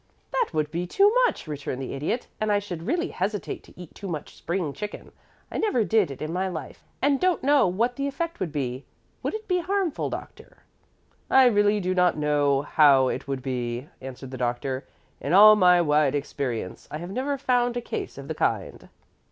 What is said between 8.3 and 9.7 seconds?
would be. Would it be